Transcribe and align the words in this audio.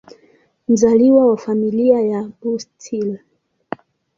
Mzaliwa 0.67 1.27
wa 1.27 1.37
Familia 1.37 1.99
ya 2.01 2.31
Bustill. 2.41 3.19